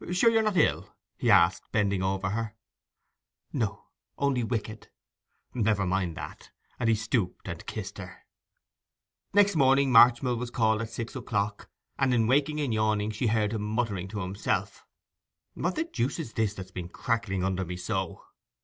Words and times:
'Sure 0.11 0.31
you're 0.31 0.41
not 0.41 0.57
ill?' 0.57 0.89
he 1.15 1.29
asked, 1.29 1.71
bending 1.71 2.01
over 2.01 2.31
her. 2.31 2.55
'No, 3.53 3.89
only 4.17 4.43
wicked!' 4.43 4.87
'Never 5.53 5.85
mind 5.85 6.17
that.' 6.17 6.49
And 6.79 6.89
he 6.89 6.95
stooped 6.95 7.47
and 7.47 7.63
kissed 7.67 7.99
her. 7.99 8.23
Next 9.31 9.55
morning 9.55 9.91
Marchmill 9.91 10.37
was 10.37 10.49
called 10.49 10.81
at 10.81 10.89
six 10.89 11.15
o'clock; 11.15 11.69
and 11.99 12.15
in 12.15 12.25
waking 12.25 12.59
and 12.61 12.73
yawning 12.73 13.11
she 13.11 13.27
heard 13.27 13.53
him 13.53 13.61
muttering 13.61 14.07
to 14.07 14.21
himself: 14.21 14.87
'What 15.53 15.75
the 15.75 15.83
deuce 15.83 16.17
is 16.17 16.33
this 16.33 16.55
that's 16.55 16.71
been 16.71 16.89
crackling 16.89 17.43
under 17.43 17.63
me 17.63 17.77
so? 17.77 18.23